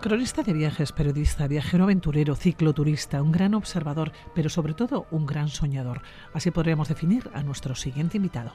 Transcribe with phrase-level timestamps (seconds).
[0.00, 5.48] Cronista de viajes, periodista, viajero aventurero, cicloturista, un gran observador, pero sobre todo un gran
[5.48, 6.00] soñador.
[6.32, 8.50] Así podríamos definir a nuestro siguiente invitado.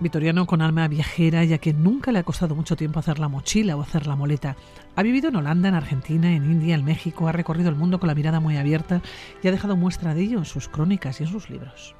[0.00, 3.76] Vitoriano con alma viajera, ya que nunca le ha costado mucho tiempo hacer la mochila
[3.76, 4.56] o hacer la moleta.
[4.96, 8.06] Ha vivido en Holanda, en Argentina, en India, en México, ha recorrido el mundo con
[8.06, 9.02] la mirada muy abierta
[9.42, 11.94] y ha dejado muestra de ello en sus crónicas y en sus libros.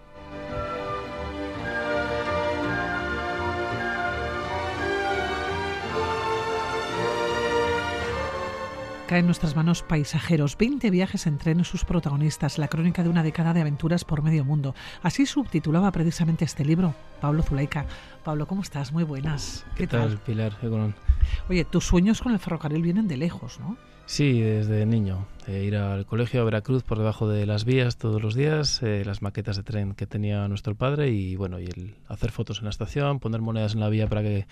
[9.11, 13.25] Cae en nuestras manos Paisajeros, 20 viajes en tren sus protagonistas, la crónica de una
[13.25, 14.73] década de aventuras por medio mundo.
[15.03, 17.87] Así subtitulaba precisamente este libro, Pablo Zulaika.
[18.23, 18.93] Pablo, ¿cómo estás?
[18.93, 19.67] Muy buenas.
[19.75, 20.57] ¿Qué, tal, Pilar?
[21.49, 23.77] Oye, tus sueños con el ferrocarril vienen de lejos, ¿no?
[24.11, 25.29] Sí, desde niño.
[25.47, 29.23] ir al colegio a Veracruz por debajo de las vías todos los días, eh, las
[29.23, 32.71] maquetas de tren que tenía nuestro padre y bueno, y el hacer fotos en la
[32.71, 34.49] estación, poner monedas en la vía para que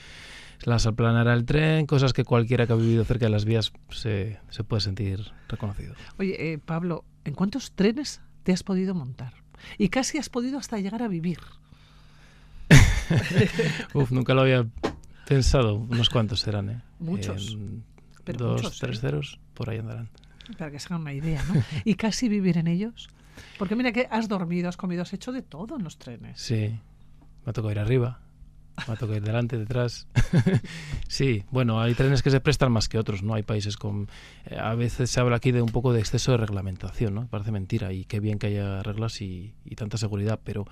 [0.62, 4.38] las aplanara el tren, cosas que cualquiera que ha vivido cerca de las vías se,
[4.48, 5.96] se puede sentir reconocido.
[6.20, 9.32] Oye, eh, Pablo, ¿en cuántos trenes te has podido montar?
[9.76, 11.40] Y casi has podido hasta llegar a vivir.
[13.92, 14.68] Uf, nunca lo había
[15.26, 15.74] pensado.
[15.74, 16.80] Unos cuantos serán, ¿eh?
[17.00, 17.58] Muchos.
[18.24, 19.00] dos, tres ¿eh?
[19.00, 20.08] ceros, por ahí andarán.
[20.56, 21.60] Para que se hagan una idea, ¿no?
[21.84, 23.08] ¿Y casi vivir en ellos?
[23.58, 26.40] Porque mira que has dormido, has comido, has hecho de todo en los trenes.
[26.40, 26.78] Sí.
[27.44, 28.20] Me ha tocado ir arriba,
[28.86, 30.06] me ha ir delante, detrás.
[31.08, 33.34] sí, bueno, hay trenes que se prestan más que otros, ¿no?
[33.34, 34.08] Hay países con...
[34.46, 37.26] Eh, a veces se habla aquí de un poco de exceso de reglamentación, ¿no?
[37.26, 40.66] Parece mentira y qué bien que haya reglas y, tanta seguridad, pero,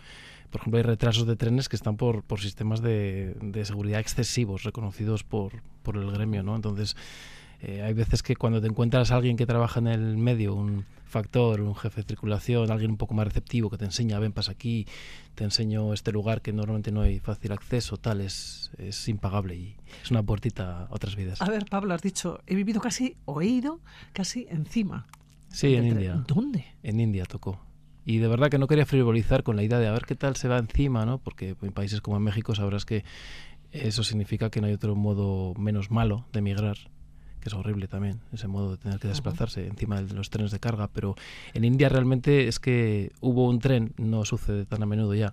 [0.51, 4.63] por ejemplo, hay retrasos de trenes que están por, por sistemas de, de seguridad excesivos
[4.63, 6.55] reconocidos por, por el gremio, ¿no?
[6.55, 6.97] Entonces
[7.61, 10.85] eh, hay veces que cuando te encuentras a alguien que trabaja en el medio, un
[11.07, 14.53] factor, un jefe de circulación, alguien un poco más receptivo que te enseña, ven, pasa
[14.53, 14.87] aquí,
[15.35, 19.77] te enseño este lugar que normalmente no hay fácil acceso, tal, es, es impagable y
[20.03, 21.41] es una puertita a otras vidas.
[21.41, 23.81] A ver, Pablo, has dicho, he vivido casi, oído,
[24.13, 25.07] casi encima.
[25.49, 26.23] Sí, en India.
[26.27, 26.67] ¿Dónde?
[26.83, 27.61] En India tocó.
[28.05, 30.37] Y de verdad que no quería frivolizar con la idea de a ver qué tal
[30.37, 31.19] se va encima, ¿no?
[31.19, 33.05] Porque en países como en México sabrás que
[33.73, 36.77] eso significa que no hay otro modo menos malo de emigrar
[37.49, 40.89] es horrible también, ese modo de tener que desplazarse encima de los trenes de carga,
[40.89, 41.15] pero
[41.55, 45.33] en India realmente es que hubo un tren, no sucede tan a menudo ya,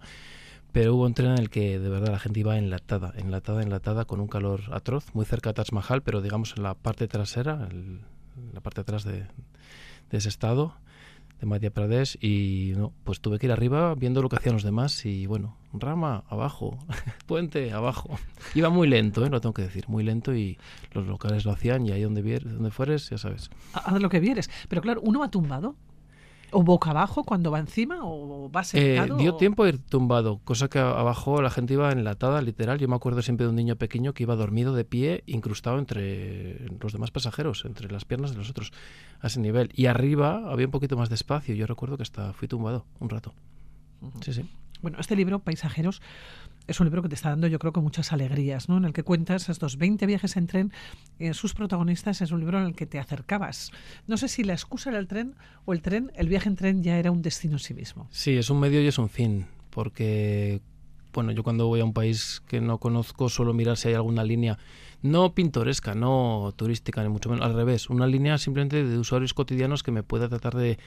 [0.72, 4.06] pero hubo un tren en el que de verdad la gente iba enlatada, enlatada, enlatada,
[4.06, 7.68] con un calor atroz, muy cerca de Taj Mahal, pero digamos en la parte trasera,
[7.70, 8.02] en
[8.54, 9.28] la parte atrás de,
[10.10, 10.76] de ese estado,
[11.44, 14.64] de Madhya Pradesh y no, pues tuve que ir arriba viendo lo que hacían los
[14.64, 16.80] demás y bueno, rama abajo,
[17.28, 18.18] puente abajo.
[18.56, 19.30] Iba muy lento, ¿eh?
[19.30, 20.58] lo tengo que decir, muy lento y
[20.94, 23.50] los locales lo hacían y ahí donde, donde fueres, ya sabes.
[23.74, 24.50] Haz lo que vieres.
[24.70, 25.76] Pero claro, uno va tumbado
[26.54, 29.18] ¿O boca abajo cuando va encima o va eh, sentado?
[29.18, 32.80] dio tiempo a ir tumbado, cosa que abajo la gente iba enlatada, literal.
[32.80, 36.70] Yo me acuerdo siempre de un niño pequeño que iba dormido de pie, incrustado entre
[36.80, 38.72] los demás pasajeros, entre las piernas de los otros,
[39.20, 39.72] a ese nivel.
[39.74, 41.56] Y arriba había un poquito más de espacio.
[41.56, 43.34] Yo recuerdo que hasta fui tumbado un rato.
[44.22, 44.50] Sí, sí.
[44.82, 46.02] Bueno, este libro, Paisajeros,
[46.68, 48.78] es un libro que te está dando yo creo que muchas alegrías, ¿no?
[48.78, 50.72] En el que cuentas estos 20 viajes en tren,
[51.20, 53.72] en sus protagonistas es un libro en el que te acercabas.
[54.08, 55.36] No sé si la excusa era el tren
[55.66, 58.08] o el tren, el viaje en tren ya era un destino en sí mismo.
[58.12, 60.62] Sí, es un medio y es un fin, porque
[61.14, 64.24] bueno, yo cuando voy a un país que no conozco suelo mirar si hay alguna
[64.24, 64.58] línea
[65.04, 69.84] no pintoresca, no turística, ni mucho menos, al revés, una línea simplemente de usuarios cotidianos
[69.84, 70.78] que me pueda tratar de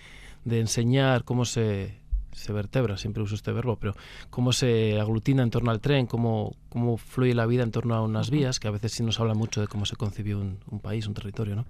[0.47, 2.01] enseñar cómo se
[2.37, 3.97] se vertebra, siempre uso este verbo, pero
[4.29, 8.03] cómo se aglutina en torno al tren, cómo, cómo fluye la vida en torno a
[8.03, 11.07] unas vías, que a veces sí nos habla mucho de cómo se concibió un, país,
[11.07, 11.57] un territorio.
[11.57, 11.65] ¿no?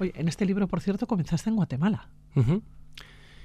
[0.00, 2.08] Oye, en este libro, por cierto, comenzaste en Guatemala.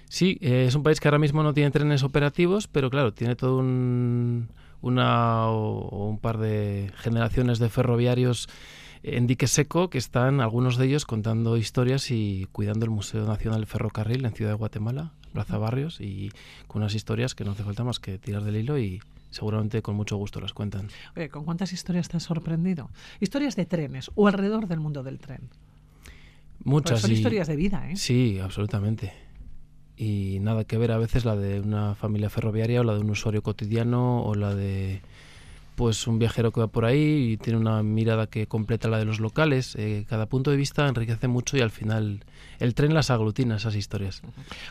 [0.07, 3.35] Sí, eh, es un país que ahora mismo no tiene trenes operativos, pero claro, tiene
[3.35, 4.49] todo un,
[4.81, 8.47] una o un par de generaciones de ferroviarios
[9.03, 13.61] en dique seco que están algunos de ellos contando historias y cuidando el Museo Nacional
[13.61, 16.31] del Ferrocarril en Ciudad de Guatemala, Plaza Barrios, y
[16.67, 19.01] con unas historias que no hace falta más que tirar del hilo y
[19.31, 20.89] seguramente con mucho gusto las cuentan.
[21.15, 22.91] Oye, ¿con cuántas historias te has sorprendido?
[23.19, 25.49] Historias de trenes o alrededor del mundo del tren.
[26.63, 27.01] Muchas.
[27.01, 27.95] son historias de vida, ¿eh?
[27.95, 29.13] Sí, absolutamente.
[29.97, 33.09] Y nada que ver a veces la de una familia ferroviaria o la de un
[33.09, 35.01] usuario cotidiano o la de
[35.75, 39.05] pues un viajero que va por ahí y tiene una mirada que completa la de
[39.05, 39.75] los locales.
[39.75, 42.23] Eh, cada punto de vista enriquece mucho y al final
[42.59, 44.21] el tren las aglutina, esas historias.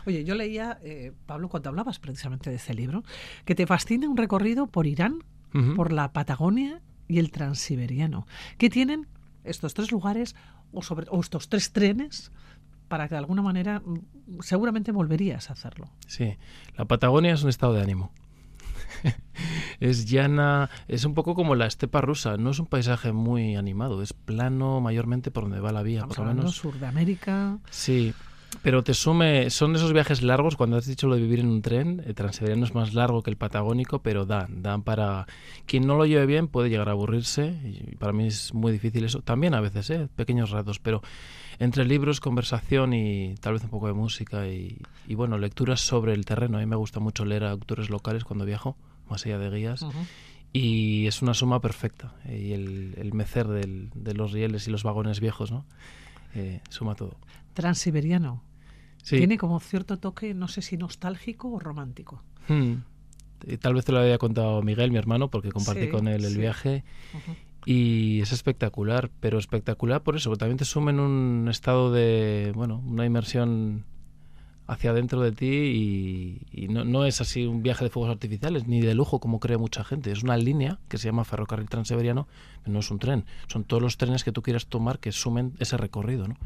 [0.06, 3.04] Oye, yo leía, eh, Pablo, cuando hablabas precisamente de ese libro,
[3.44, 5.24] que te fascina un recorrido por Irán,
[5.74, 8.24] por la Patagonia y el Transiberiano.
[8.56, 9.08] ¿Qué tienen
[9.42, 10.36] estos tres lugares
[10.72, 12.30] o, sobre, o estos tres trenes
[12.90, 15.88] para que de alguna manera mm, seguramente volverías a hacerlo.
[16.06, 16.36] Sí,
[16.76, 18.12] la Patagonia es un estado de ánimo.
[19.80, 24.02] Es llana, es un poco como la estepa rusa, no es un paisaje muy animado,
[24.02, 26.54] es plano mayormente por donde va la vía, por lo menos.
[26.54, 27.58] Sur de América.
[27.70, 28.14] Sí,
[28.62, 31.62] pero te sume, son esos viajes largos, cuando has dicho lo de vivir en un
[31.62, 35.26] tren, el transiberiano es más largo que el patagónico, pero dan, dan para...
[35.66, 39.04] Quien no lo lleve bien puede llegar a aburrirse, y para mí es muy difícil
[39.04, 40.08] eso, también a veces, ¿eh?
[40.14, 41.02] pequeños ratos, pero
[41.60, 44.78] entre libros, conversación y tal vez un poco de música y,
[45.14, 46.56] bueno, lecturas sobre el terreno.
[46.56, 48.76] A mí me gusta mucho leer a autores locales cuando viajo,
[49.08, 49.84] más allá de guías.
[50.54, 52.14] Y es una suma perfecta.
[52.26, 55.66] Y el, el mecer del, de los rieles y los vagones viejos, ¿no?
[56.34, 57.16] Eh, suma todo.
[57.54, 58.42] Transiberiano.
[59.08, 62.22] Tiene como cierto toque, no sé si nostálgico o romántico.
[62.48, 62.82] Hmm.
[63.60, 66.84] Tal vez te lo había contado Miguel, mi hermano, porque compartí con él el viaje.
[67.66, 72.52] Y es espectacular, pero espectacular por eso, porque también te suma en un estado de,
[72.54, 73.84] bueno, una inmersión
[74.70, 78.80] hacia adentro de ti y, no, no, es así un viaje de fuegos artificiales ni
[78.80, 80.12] de lujo como cree mucha gente.
[80.12, 82.28] Es una línea que se llama ferrocarril transiberiano,
[82.66, 83.24] no es un tren.
[83.48, 86.28] Son todos los trenes que tú quieras tomar que sumen ese recorrido.
[86.28, 86.36] ¿no?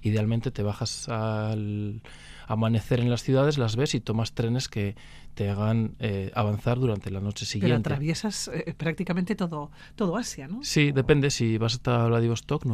[0.00, 2.02] Idealmente te bajas al
[2.46, 4.94] amanecer en las ciudades, las ves y tomas trenes que
[5.34, 7.82] te hagan eh, avanzar durante la noche siguiente.
[7.82, 10.62] Pero atraviesas eh, prácticamente todo, todo Asia, ¿no?
[10.62, 11.30] Sí, depende.
[11.30, 12.64] Si vas hasta Vladivostok,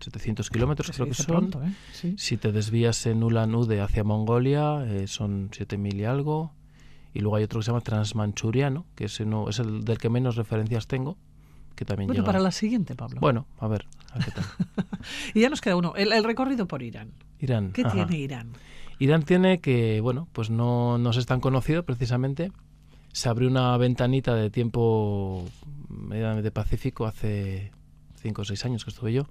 [0.00, 1.50] 9.700 kilómetros creo que son.
[1.64, 2.14] ¿eh?
[2.16, 6.52] Si te desvías en Ulan Ude hacia Mongolia, son 7.000 y algo.
[7.14, 10.08] Y luego hay otro que se llama Transmanchuriano, que ese no, es el del que
[10.08, 11.16] menos referencias tengo,
[11.74, 13.20] que también bueno, para la siguiente, Pablo.
[13.20, 13.86] Bueno, a ver,
[14.24, 14.44] qué tal.
[15.34, 17.12] y ya nos queda uno, el, recorrido por Irán.
[17.40, 17.72] Irán.
[17.72, 18.52] ¿Qué tiene Irán?
[18.98, 22.52] Irán tiene que, bueno, pues no, no es tan conocido precisamente.
[23.12, 25.44] Se abrió una ventanita de tiempo
[25.88, 27.72] medianamente pacífico hace
[28.16, 29.26] cinco o seis años que estuve yo.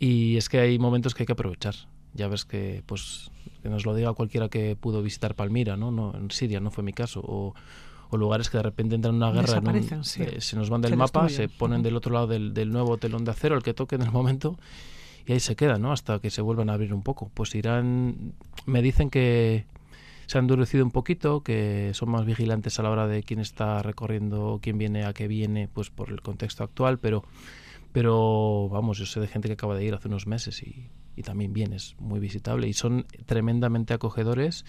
[0.00, 1.74] Y es que hay momentos que hay que aprovechar.
[2.14, 3.30] Ya ves que, pues,
[3.62, 5.92] que nos lo diga cualquiera que pudo visitar Palmira, ¿no?
[5.92, 7.20] no en Siria no fue mi caso.
[7.22, 7.54] O,
[8.16, 9.62] lugares que de repente entran en una guerra,
[10.18, 13.24] eh, se nos van del mapa, se ponen del otro lado del, del nuevo telón
[13.24, 14.58] de acero, el que toque en el momento,
[15.26, 15.92] y ahí se queda, ¿no?
[15.92, 17.30] Hasta que se vuelvan a abrir un poco.
[17.32, 18.32] Pues Irán,
[18.66, 19.64] me dicen que
[20.26, 23.82] se ha endurecido un poquito, que son más vigilantes a la hora de quién está
[23.82, 27.22] recorriendo, quién viene a qué viene, pues por el contexto actual, pero,
[27.92, 31.22] pero vamos, yo sé de gente que acaba de ir hace unos meses y, y
[31.22, 34.64] también viene, es muy visitable y son tremendamente acogedores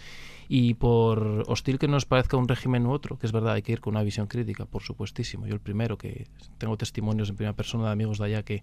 [0.49, 3.71] y por hostil que nos parezca un régimen u otro, que es verdad, hay que
[3.71, 5.47] ir con una visión crítica, por supuestísimo.
[5.47, 6.27] Yo el primero que
[6.57, 8.61] tengo testimonios en primera persona de amigos de allá que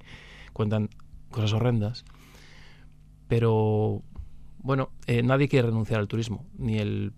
[0.52, 0.90] cuentan
[1.30, 2.04] cosas horrendas.
[3.26, 4.02] Pero
[4.58, 7.12] bueno, eh, nadie quiere renunciar al turismo, ni el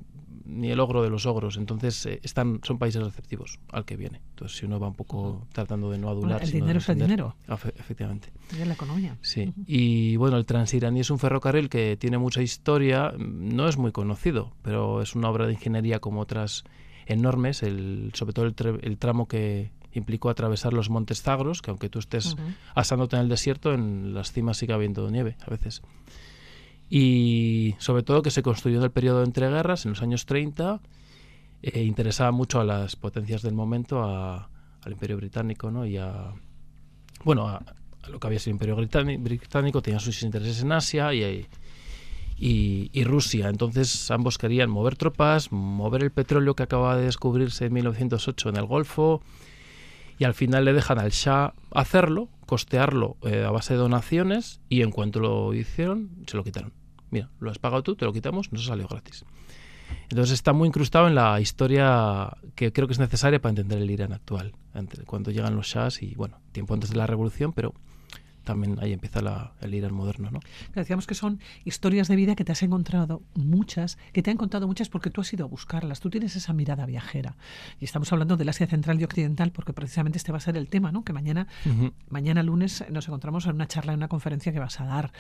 [0.45, 1.57] ni el ogro de los ogros.
[1.57, 4.21] Entonces, eh, están, son países receptivos al que viene.
[4.31, 6.43] Entonces, si uno va un poco tratando de no adular.
[6.43, 7.37] el dinero es el dinero.
[7.49, 8.33] efectivamente.
[8.53, 9.17] Y la economía.
[9.23, 9.53] Sí.
[9.67, 13.13] Y bueno, el Transiraní es un ferrocarril que tiene mucha historia.
[13.19, 16.65] No es muy conocido, pero es una obra de ingeniería como otras
[17.07, 17.63] enormes.
[17.63, 21.99] El, sobre todo el, el tramo que, implicó atravesar los montes Zagros, que aunque tú
[21.99, 22.37] estés
[22.75, 25.83] asándote en el desierto, en las cimas sigue habiendo nieve a veces.
[26.91, 30.81] Y sobre todo que se construyó en el periodo de entreguerras, en los años 30,
[31.63, 35.87] e interesaba mucho a las potencias del momento, al Imperio Británico, ¿no?
[35.87, 36.33] Y a,
[37.25, 37.63] bueno, a,
[38.09, 38.77] lo que había sido el Imperio
[39.21, 41.47] Británico, tenía sus intereses en Asia y,
[42.37, 43.49] y, y, Rusia.
[43.49, 48.57] Entonces ambos querían mover tropas, mover el petróleo que acababa de descubrirse en 1908 en
[48.57, 49.23] el Golfo,
[50.21, 54.83] y al final le dejan al Shah hacerlo, costearlo eh, a base de donaciones y
[54.83, 56.80] en cuanto lo hicieron, se lo quitaron.
[57.11, 59.25] Mira, lo has pagado tú, te lo quitamos, no se salió gratis.
[60.09, 63.91] Entonces está muy incrustado en la historia que creo que es necesaria para entender el
[63.91, 64.53] Irán actual,
[65.07, 67.75] cuando llegan los Shahs y, bueno, tiempo antes de la revolución, pero
[68.45, 70.31] también ahí empieza la, el Irán moderno.
[70.31, 70.41] ¿no?
[70.75, 74.67] Decíamos que son historias de vida que te has encontrado muchas, que te han contado
[74.67, 77.37] muchas porque tú has ido a buscarlas, tú tienes esa mirada viajera.
[77.81, 80.69] Y estamos hablando del Asia Central y Occidental porque precisamente este va a ser el
[80.69, 81.05] tema, ¿no?
[81.05, 81.47] que mañana,
[82.09, 85.13] mañana lunes nos encontramos en una charla, en una conferencia que vas a dar.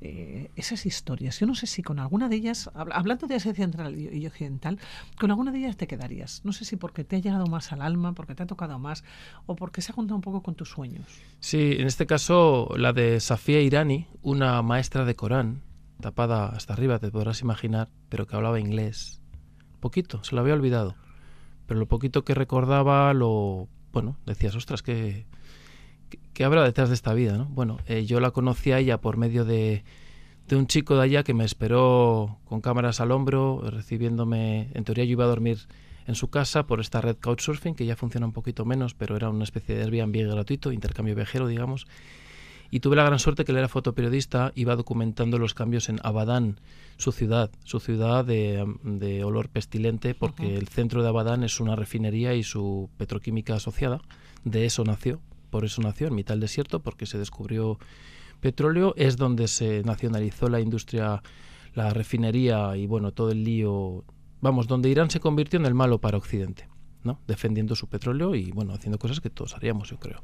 [0.00, 3.98] Eh, esas historias, yo no sé si con alguna de ellas, hablando de Asia Central
[3.98, 4.78] y Occidental,
[5.18, 6.42] con alguna de ellas te quedarías.
[6.44, 9.04] No sé si porque te ha llegado más al alma, porque te ha tocado más
[9.46, 11.06] o porque se ha juntado un poco con tus sueños.
[11.40, 15.62] Sí, en este caso la de Safia Irani, una maestra de Corán,
[16.00, 19.20] tapada hasta arriba, te podrás imaginar, pero que hablaba inglés.
[19.80, 20.96] Poquito, se lo había olvidado.
[21.66, 23.68] Pero lo poquito que recordaba, lo.
[23.92, 25.26] Bueno, decías, ostras, que.
[26.32, 27.36] ¿Qué habrá detrás de esta vida?
[27.36, 27.46] ¿no?
[27.46, 29.84] Bueno, eh, yo la conocí a ella por medio de,
[30.46, 34.70] de un chico de allá que me esperó con cámaras al hombro, recibiéndome.
[34.74, 35.58] En teoría, yo iba a dormir
[36.06, 39.28] en su casa por esta red Couchsurfing, que ya funciona un poquito menos, pero era
[39.28, 41.86] una especie de Airbnb gratuito, intercambio viajero, digamos
[42.70, 46.60] Y tuve la gran suerte que él era fotoperiodista, iba documentando los cambios en Abadán,
[46.98, 51.76] su ciudad, su ciudad de, de olor pestilente, porque el centro de Abadán es una
[51.76, 54.00] refinería y su petroquímica asociada.
[54.44, 55.20] De eso nació,
[55.50, 57.78] por eso nació, en mitad del desierto, porque se descubrió
[58.40, 58.94] petróleo.
[58.96, 61.22] Es donde se nacionalizó la industria,
[61.74, 64.04] la refinería y bueno, todo el lío.
[64.40, 66.68] Vamos, donde Irán se convirtió en el malo para Occidente,
[67.02, 67.18] ¿no?
[67.26, 70.22] Defendiendo su petróleo y bueno, haciendo cosas que todos haríamos, yo creo.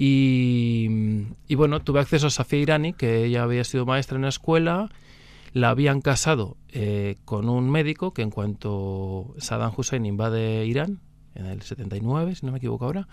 [0.00, 4.28] Y, y, bueno, tuve acceso a Safia Irani, que ella había sido maestra en la
[4.28, 4.90] escuela,
[5.54, 11.00] la habían casado eh, con un médico que en cuanto Saddam Hussein invade Irán,
[11.34, 13.08] en el 79, si no me equivoco ahora,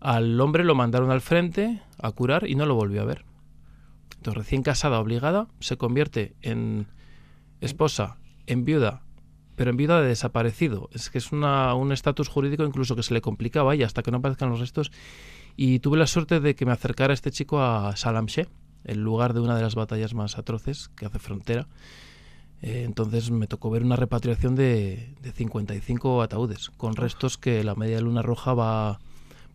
[0.00, 3.24] al hombre lo mandaron al frente a curar y no lo volvió a ver.
[4.16, 6.88] Entonces, recién casada, obligada, se convierte en
[7.60, 8.16] esposa,
[8.48, 9.02] en viuda,
[9.54, 10.90] pero en viuda de desaparecido.
[10.92, 14.10] Es que es una, un estatus jurídico incluso que se le complicaba y hasta que
[14.10, 14.90] no aparezcan los restos
[15.60, 18.46] y tuve la suerte de que me acercara este chico a Salamche,
[18.84, 21.66] el lugar de una de las batallas más atroces que hace frontera.
[22.62, 27.74] Eh, entonces me tocó ver una repatriación de, de 55 ataúdes, con restos que la
[27.74, 29.00] media luna roja va,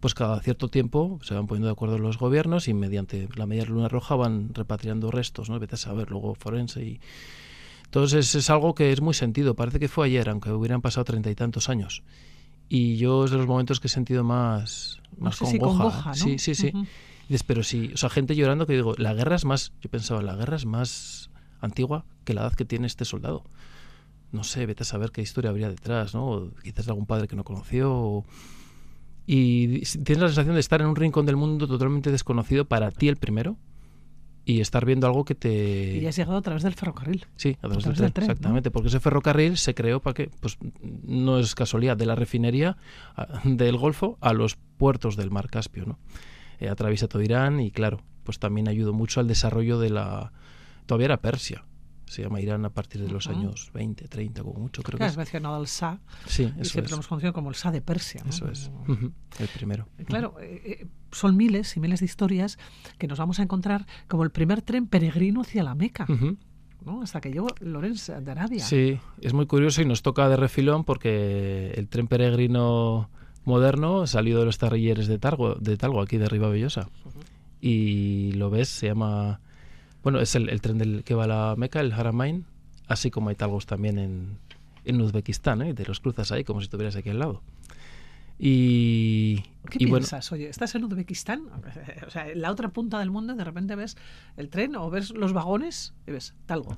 [0.01, 3.63] pues cada cierto tiempo se van poniendo de acuerdo los gobiernos y mediante la media
[3.63, 5.57] luna roja van repatriando restos, ¿no?
[5.57, 6.99] Vete a saber, luego forense y...
[7.85, 11.31] Entonces es algo que es muy sentido, parece que fue ayer, aunque hubieran pasado treinta
[11.31, 12.03] y tantos años.
[12.75, 15.51] Y yo es de los momentos que he sentido más, más congoja.
[15.51, 16.15] Sí, congoja ¿no?
[16.15, 16.71] sí, sí, sí.
[16.73, 16.87] Uh -huh.
[17.29, 20.23] dices, pero sí, o sea, gente llorando que digo, la guerra es más, yo pensaba,
[20.23, 21.29] la guerra es más
[21.61, 23.43] antigua que la edad que tiene este soldado.
[24.31, 26.25] No sé, vete a saber qué historia habría detrás, ¿no?
[26.25, 27.93] O quizás algún padre que no conoció.
[27.93, 28.25] O...
[29.27, 33.07] Y tienes la sensación de estar en un rincón del mundo totalmente desconocido para ti
[33.07, 33.55] el primero
[34.45, 35.97] y estar viendo algo que te...
[35.97, 37.25] Y has llegado a través del ferrocarril.
[37.35, 38.31] Sí, a través, a través del, tren, del, tren, ¿no?
[38.33, 42.77] exactamente, porque ese ferrocarril se creó para que, pues no es casualidad, de la refinería
[43.43, 45.99] del Golfo a los puertos del Mar Caspio, ¿no?
[46.59, 50.33] Eh, atraviesa todo Irán y claro, pues también ayudó mucho al desarrollo de la...
[50.85, 51.63] Todavía era Persia,
[52.13, 53.37] se llama Irán a partir de los uh -huh.
[53.37, 55.99] años 20, 30, como mucho, creo claro, que es mencionado el Shah.
[56.27, 58.21] Sí, eso y siempre hemos conocido como el Shah de Persia.
[58.23, 58.29] ¿no?
[58.29, 59.11] Eso es, uh -huh.
[59.39, 59.87] el primero.
[60.05, 62.59] Claro, eh, son miles y miles de historias
[62.99, 66.05] que nos vamos a encontrar como el primer tren peregrino hacia la Meca.
[66.07, 66.37] Uh -huh.
[66.85, 67.01] ¿no?
[67.01, 68.63] Hasta que llegó Lorenz de Arabia.
[68.63, 73.09] Sí, es muy curioso y nos toca de refilón porque el tren peregrino
[73.45, 76.89] moderno salió de los talleres de Talgo, de Talgo aquí de Ribavellosa.
[77.59, 79.39] Y lo ves, se llama...
[80.03, 82.45] Bueno, es el, el tren del que va a la Meca, el Haramain,
[82.87, 84.37] así como hay talgos también en,
[84.85, 85.73] en Uzbekistán, ¿eh?
[85.73, 87.41] te los cruzas ahí como si estuvieras aquí al lado.
[88.39, 90.29] Y, ¿Qué y piensas?
[90.29, 91.43] Bueno, Oye, ¿estás en Uzbekistán?
[92.07, 93.95] O sea, en la otra punda del mundo de repente ves
[94.37, 96.77] el tren o ves los vagones y ves talgo.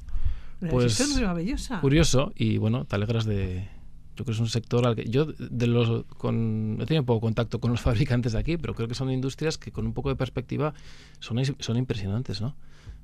[0.59, 1.81] Pues es maravillosa.
[1.81, 3.67] curioso y bueno, te alegras de...
[4.15, 7.19] Yo creo que es un sector al que yo de los con he tenido poco
[7.19, 10.09] contacto con los fabricantes de aquí, pero creo que son industrias que con un poco
[10.09, 10.73] de perspectiva
[11.19, 12.55] son, son impresionantes, ¿no?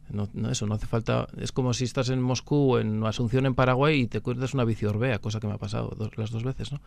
[0.10, 1.28] No, eso, no hace falta.
[1.38, 4.66] Es como si estás en Moscú o en Asunción, en Paraguay, y te cuentas una
[4.66, 6.82] bici Orbea, cosa que me ha pasado las dos veces, ¿no?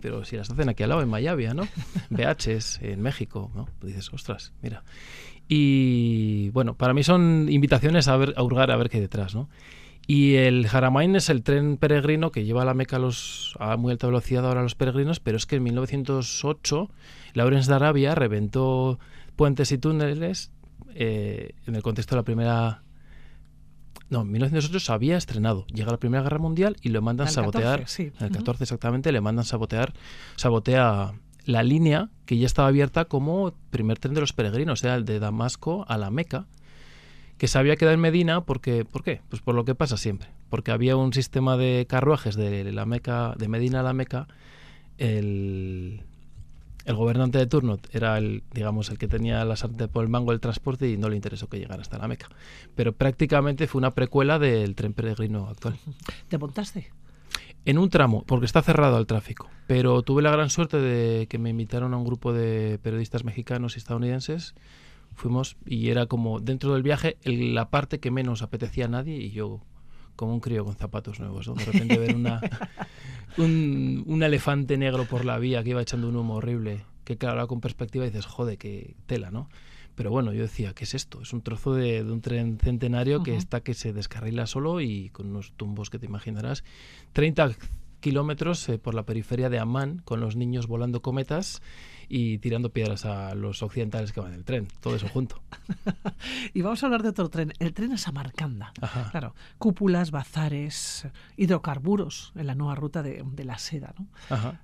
[0.00, 1.68] Pero si las hacen aquí al lado, en Mayavia, ¿no?
[2.10, 3.68] BHs, en México, ¿no?
[3.82, 4.82] Dices, ostras, mira.
[5.48, 9.34] Y bueno, para mí son invitaciones a, ver, a hurgar a ver qué hay detrás,
[9.34, 9.48] ¿no?
[10.06, 13.76] Y el Haramain es el tren peregrino que lleva a la Meca a, los, a
[13.76, 16.90] muy alta velocidad ahora a los peregrinos, pero es que en 1908
[17.34, 18.98] Lawrence de Arabia reventó
[19.36, 20.50] puentes y túneles
[20.94, 22.82] eh, en el contexto de la primera...
[24.10, 25.66] No, en 1908 se había estrenado.
[25.66, 27.80] Llega la Primera Guerra Mundial y lo mandan sabotear.
[27.80, 28.12] 14, sí.
[28.18, 29.92] En el 14 exactamente, le mandan sabotear,
[30.36, 31.12] sabotea
[31.44, 35.04] la línea que ya estaba abierta como primer tren de los peregrinos, o sea, el
[35.04, 36.46] de Damasco a la Meca,
[37.38, 39.22] que se había quedado en Medina porque, ¿por qué?
[39.28, 43.34] Pues por lo que pasa siempre, porque había un sistema de carruajes de la Meca,
[43.38, 44.26] de Medina a la Meca,
[44.98, 46.02] el,
[46.88, 50.30] el gobernante de turno era el, digamos, el que tenía la sartén por el mango
[50.30, 52.30] del transporte y no le interesó que llegara hasta la Meca.
[52.74, 55.76] Pero prácticamente fue una precuela del tren peregrino actual.
[56.28, 56.90] ¿Te montaste?
[57.66, 59.50] En un tramo, porque está cerrado al tráfico.
[59.66, 63.74] Pero tuve la gran suerte de que me invitaron a un grupo de periodistas mexicanos
[63.74, 64.54] y estadounidenses.
[65.14, 69.16] Fuimos y era como dentro del viaje el, la parte que menos apetecía a nadie
[69.16, 69.60] y yo
[70.16, 71.48] como un crío con zapatos nuevos.
[71.48, 71.54] ¿no?
[71.54, 72.40] De repente ver una,
[73.36, 77.46] un, un, elefante negro por la vía que iba echando un humo horrible, que claro,
[77.46, 79.48] con perspectiva dices, joder, qué tela, ¿no?
[79.94, 81.22] Pero bueno, yo decía, ¿qué es esto?
[81.22, 83.24] Es un trozo de, de un tren centenario uh -huh.
[83.24, 86.62] que está que se descarrila solo y con unos tumbos que te imaginarás.
[87.14, 87.56] 30
[88.00, 91.62] kilómetros eh, por la periferia de Amán, con los niños volando cometas
[92.08, 95.42] y tirando piedras a los occidentales que van en el tren, todo eso junto.
[96.54, 98.72] y vamos a hablar de otro tren, el tren a Samarcanda.
[98.80, 99.10] Ajá.
[99.10, 104.06] Claro, cúpulas, bazares, hidrocarburos en la nueva ruta de, de la seda, ¿no?
[104.30, 104.62] Ajá.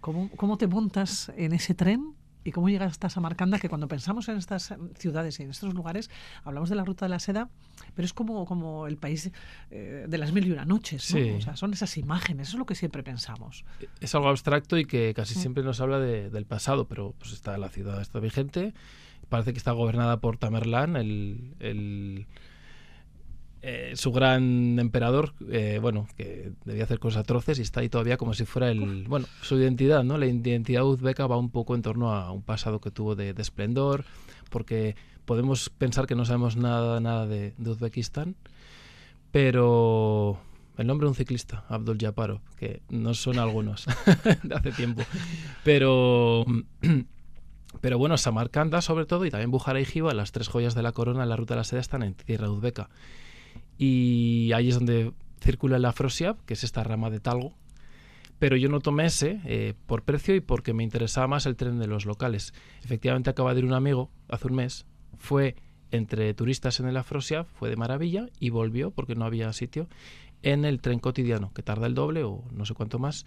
[0.00, 2.14] ¿Cómo, ¿Cómo te montas en ese tren
[2.44, 6.10] y cómo llega hasta Samarcanda, que cuando pensamos en estas ciudades y en estos lugares,
[6.44, 7.48] hablamos de la ruta de la seda,
[7.94, 9.30] pero es como, como el país
[9.70, 11.36] eh, de las mil y una noches, ¿no?
[11.36, 13.64] O sea, son esas imágenes, eso es lo que siempre pensamos.
[14.00, 17.68] Es algo abstracto y que casi siempre nos habla del pasado, pero pues está la
[17.68, 18.74] ciudad está vigente,
[19.28, 22.26] parece que está gobernada por Tamerlán, el
[23.60, 28.16] eh, su gran emperador, eh, bueno, que debía hacer cosas atroces y está ahí todavía
[28.16, 30.16] como si fuera el, bueno, su identidad, ¿no?
[30.16, 34.04] La identidad uzbeca va un poco en torno a un pasado que tuvo de, esplendor,
[34.48, 38.36] porque podemos pensar que no sabemos nada, nada de, Uzbekistán,
[39.32, 40.38] pero
[40.76, 43.86] el nombre de un ciclista, Abdul Yaparo, que no son algunos
[44.44, 45.02] de hace tiempo,
[45.64, 46.44] pero...
[47.82, 50.92] Pero bueno, Samarcanda sobre todo y también Bujara y Jiva, las tres joyas de la
[50.92, 52.88] corona en la ruta de la seda están en tierra uzbeca
[53.78, 57.54] y ahí es donde circula la Afrosiab, que es esta rama de talgo.
[58.38, 61.78] Pero yo no tomé ese eh, por precio y porque me interesaba más el tren
[61.78, 62.52] de los locales.
[62.84, 65.56] Efectivamente acaba de ir un amigo hace un mes, fue
[65.90, 69.88] entre turistas en el Afrosiab, fue de maravilla y volvió porque no había sitio
[70.42, 73.26] en el tren cotidiano, que tarda el doble o no sé cuánto más.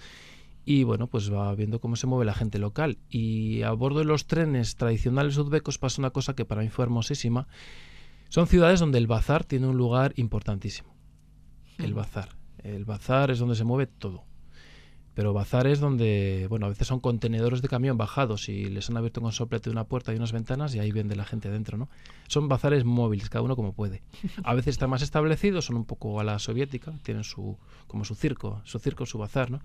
[0.63, 2.99] Y bueno, pues va viendo cómo se mueve la gente local.
[3.09, 6.85] Y a bordo de los trenes tradicionales uzbecos pasa una cosa que para mí fue
[6.85, 7.47] hermosísima,
[8.31, 10.95] son ciudades donde el bazar tiene un lugar importantísimo.
[11.77, 12.29] El bazar.
[12.59, 14.23] El bazar es donde se mueve todo.
[15.13, 18.95] Pero bazar es donde, bueno, a veces son contenedores de camión bajados y les han
[18.95, 21.89] abierto con soplete una puerta y unas ventanas y ahí vende la gente dentro, ¿no?
[22.29, 24.01] Son bazares móviles, cada uno como puede.
[24.45, 27.57] A veces están más establecidos, son un poco a la soviética, tienen su,
[27.87, 29.59] como su circo, su circo, su bazar, ¿no?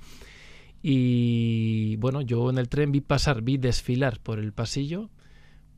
[0.83, 5.09] Y bueno, yo en el tren vi pasar, vi desfilar por el pasillo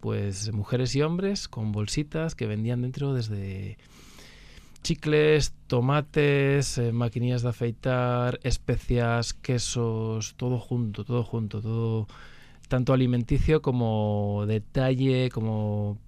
[0.01, 3.79] pues mujeres y hombres con bolsitas que vendían dentro desde
[4.83, 12.07] chicles, tomates, eh, maquinillas de afeitar, especias, quesos, todo junto, todo junto, todo
[12.69, 15.99] tanto alimenticio como detalle, como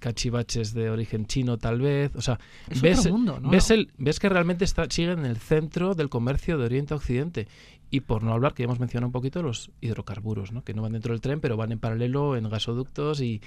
[0.00, 2.38] cachivaches de origen chino tal vez, o sea,
[2.82, 3.08] ves,
[3.42, 6.96] ves, el, ves que realmente está, sigue en el centro del comercio de Oriente a
[6.98, 7.48] Occidente
[7.90, 10.62] y por no hablar, que ya hemos mencionado un poquito, los hidrocarburos, ¿no?
[10.62, 13.40] que no van dentro del tren, pero van en paralelo en gasoductos y,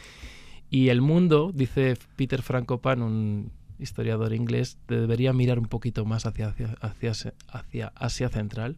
[0.69, 6.47] y el mundo, dice Peter Frankopan, un historiador inglés, debería mirar un poquito más hacia,
[6.47, 8.77] hacia, hacia, hacia Asia Central,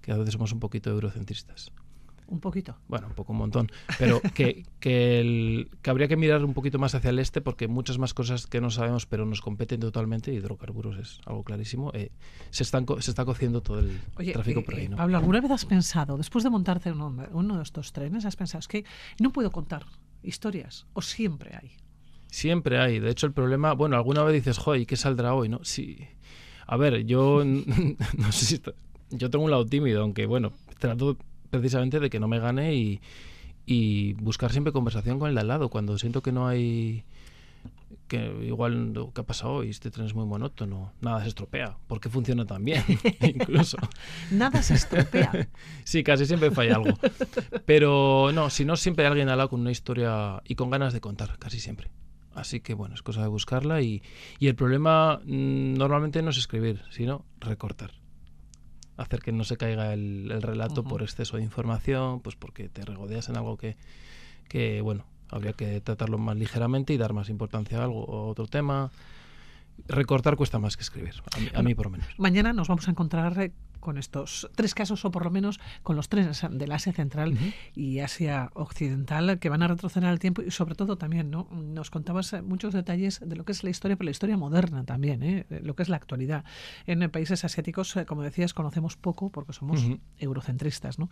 [0.00, 1.72] que a veces somos un poquito eurocentristas.
[2.28, 2.76] Un poquito.
[2.88, 3.70] Bueno, un poco un montón.
[3.98, 7.68] Pero que, que, el, que habría que mirar un poquito más hacia el este porque
[7.68, 10.32] muchas más cosas que no sabemos pero nos competen totalmente.
[10.32, 11.90] Hidrocarburos es algo clarísimo.
[11.94, 12.12] Eh,
[12.50, 13.98] se, están, se está cociendo todo el
[14.32, 14.84] tráfico por ahí.
[14.84, 14.98] Eh, ¿no?
[14.98, 18.60] Pablo, ¿alguna vez has pensado, después de montarte en uno de estos trenes, has pensado,
[18.60, 18.84] es que
[19.18, 19.86] no puedo contar
[20.22, 21.72] historias o siempre hay?
[22.26, 22.98] Siempre hay.
[22.98, 25.48] De hecho, el problema, bueno, alguna vez dices, joder, ¿y qué saldrá hoy?
[25.48, 25.98] no Sí.
[26.66, 27.42] A ver, yo
[28.18, 28.62] no sé si...
[29.10, 31.16] Yo tengo un lado tímido, aunque bueno, trato
[31.50, 33.00] precisamente de que no me gane y,
[33.66, 35.68] y buscar siempre conversación con el de al lado.
[35.68, 37.04] Cuando siento que no hay
[38.06, 41.76] que igual lo que ha pasado hoy, este tren es muy monótono, nada se estropea,
[41.86, 42.82] porque funciona tan bien,
[43.20, 43.76] incluso.
[44.30, 45.48] nada se estropea.
[45.84, 46.98] sí, casi siempre falla algo.
[47.66, 50.92] Pero no, si no, siempre hay alguien al lado con una historia y con ganas
[50.92, 51.90] de contar, casi siempre.
[52.34, 54.02] Así que bueno, es cosa de buscarla y,
[54.38, 57.97] y el problema mm, normalmente no es escribir, sino recortar
[58.98, 63.28] hacer que no se caiga el, relato por exceso de información, pues porque te regodeas
[63.28, 63.76] en algo que,
[64.48, 68.46] que, bueno, habría que tratarlo más ligeramente y dar más importancia a algo o otro
[68.46, 68.90] tema.
[69.86, 71.14] Recortar cuesta más que escribir,
[71.54, 72.08] a mí, por lo menos.
[72.18, 75.96] Mañana nos vamos a encontrar eh, con estos tres casos, o por lo menos con
[75.96, 77.36] los tres del Asia Central
[77.74, 81.48] y Asia Occidental, que van a retroceder el tiempo y sobre todo también, ¿no?
[81.52, 84.84] Nos contabas eh, muchos detalles de lo que es la historia, pero la historia moderna
[84.84, 85.46] también, ¿eh?
[85.62, 86.44] lo que es la actualidad.
[86.86, 89.80] En países asiáticos, eh, como decías, conocemos poco porque somos
[90.18, 91.10] eurocentristas, ¿no?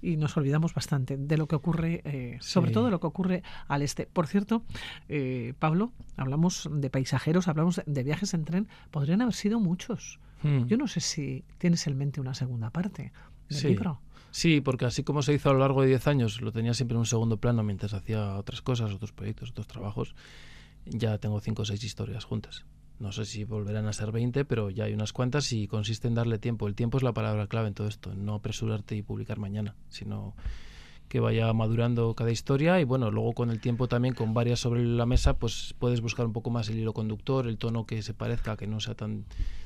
[0.00, 3.42] Y nos olvidamos bastante de lo que ocurre, eh, sobre todo de lo que ocurre
[3.68, 4.06] al este.
[4.06, 4.64] Por cierto,
[5.58, 10.20] Pablo, hablamos de paisajeros, hablamos de viajes en tren, podrían haber sido muchos.
[10.44, 10.66] Hmm.
[10.66, 13.12] Yo no sé si tienes en mente una segunda parte
[13.48, 13.68] del sí.
[13.68, 14.00] libro.
[14.30, 16.96] Sí, porque así como se hizo a lo largo de 10 años, lo tenía siempre
[16.96, 20.14] en un segundo plano mientras hacía otras cosas, otros proyectos, otros trabajos,
[20.84, 22.66] ya tengo 5 o 6 historias juntas.
[22.98, 26.14] No sé si volverán a ser 20, pero ya hay unas cuantas y consiste en
[26.14, 26.68] darle tiempo.
[26.68, 30.34] El tiempo es la palabra clave en todo esto, no apresurarte y publicar mañana, sino
[31.14, 34.84] que vaya madurando cada historia y bueno, luego con el tiempo también con varias sobre
[34.84, 38.14] la mesa, pues puedes buscar un poco más el hilo conductor, el tono que se
[38.14, 39.24] parezca, que no sea tan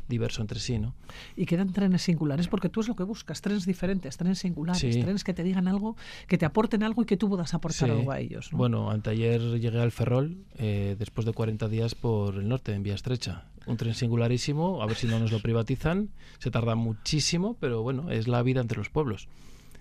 [0.08, 0.94] diverso entre sí, ¿no?
[1.36, 5.24] Y quedan trenes singulares porque tú es lo que buscas, trenes diferentes, trenes singulares, trenes
[5.24, 8.20] que te digan algo, que te aporten algo y que tú puedas aportar algo a
[8.20, 8.52] ellos.
[8.52, 8.58] ¿no?
[8.58, 12.94] Bueno, anteayer llegué al Ferrol eh, después de 40 días por el norte, en vía
[12.94, 13.46] estrecha.
[13.64, 16.10] Un tren singularísimo, a ver si no nos lo privatizan.
[16.40, 19.28] Se tarda muchísimo, pero bueno, es la vida entre los pueblos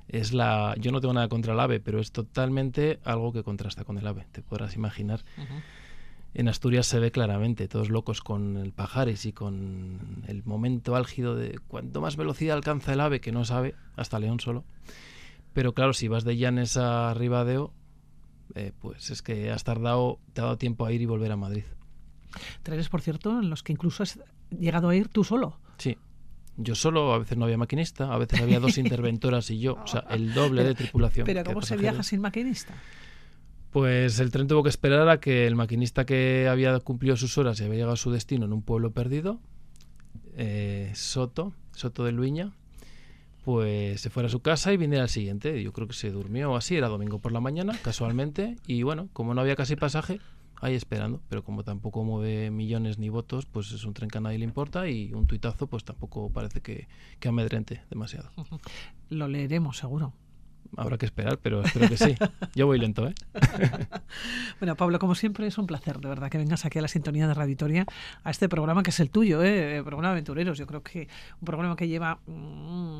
[0.09, 3.83] es la yo no tengo nada contra el ave pero es totalmente algo que contrasta
[3.83, 5.21] con el ave te podrás imaginar.
[6.33, 11.35] En Asturias se ve claramente todos locos con el pajares y con el momento álgido
[11.35, 14.63] de cuanto más velocidad alcanza el ave que no sabe hasta León solo.
[15.53, 17.73] Pero claro si vas de Llanes a Ribadeo
[18.55, 21.37] eh, pues es que has tardado te ha dado tiempo a ir y volver a
[21.37, 21.63] Madrid.
[22.61, 24.19] Trenes por cierto en los que incluso has
[24.57, 25.59] llegado a ir tú solo.
[25.77, 25.97] Sí
[26.57, 29.87] yo solo, a veces no había maquinista, a veces había dos interventoras y yo, o
[29.87, 31.25] sea, el doble de tripulación.
[31.25, 32.73] Pero ¿cómo se viaja sin maquinista?
[33.71, 37.59] Pues el tren tuvo que esperar a que el maquinista que había cumplido sus horas
[37.59, 39.39] y había llegado a su destino en un pueblo perdido,
[40.35, 42.53] eh, Soto, Soto de Luiña,
[43.43, 45.61] pues se fuera a su casa y viniera al siguiente.
[45.61, 49.33] Yo creo que se durmió así, era domingo por la mañana, casualmente, y bueno, como
[49.33, 50.19] no había casi pasaje,
[50.61, 54.21] ahí esperando, pero como tampoco mueve millones ni votos, pues es un tren que a
[54.21, 56.87] nadie le importa y un tuitazo pues tampoco parece que,
[57.19, 58.31] que amedrente demasiado.
[59.09, 60.13] Lo leeremos seguro.
[60.75, 62.15] Habrá que esperar, pero espero que sí.
[62.55, 63.13] Yo voy lento, ¿eh?
[64.59, 67.27] bueno, Pablo, como siempre, es un placer, de verdad, que vengas aquí a la sintonía
[67.27, 67.85] de Raditoria,
[68.23, 69.81] a este programa que es el tuyo, ¿eh?
[69.83, 70.57] programa Aventureros.
[70.57, 71.07] Yo creo que
[71.39, 72.19] un programa que lleva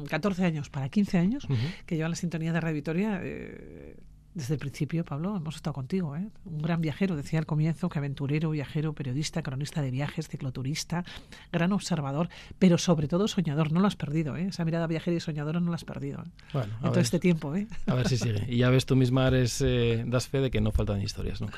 [0.09, 1.47] 14 mm, años para 15 años,
[1.85, 3.19] que lleva la sintonía de Raditoria.
[3.21, 3.97] Eh,
[4.37, 6.15] desde el principio, Pablo, hemos estado contigo.
[6.15, 6.29] ¿eh?
[6.45, 11.03] Un gran viajero, decía al comienzo, que aventurero, viajero, periodista, cronista de viajes, cicloturista,
[11.51, 13.71] gran observador, pero sobre todo soñador.
[13.71, 14.47] No lo has perdido, ¿eh?
[14.49, 16.29] esa mirada viajera y soñadora no la has perdido ¿eh?
[16.53, 17.55] bueno, en todo este tiempo.
[17.55, 17.67] ¿eh?
[17.87, 18.45] A ver si sigue.
[18.47, 21.57] Y ya ves, tú misma eres, eh, das fe de que no faltan historias nunca.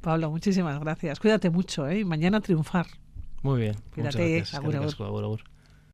[0.00, 1.20] Pablo, muchísimas gracias.
[1.20, 2.00] Cuídate mucho ¿eh?
[2.00, 2.86] y mañana triunfar.
[3.42, 3.76] Muy bien.
[3.94, 4.40] Cuídate.
[4.40, 5.48] Muchas gracias.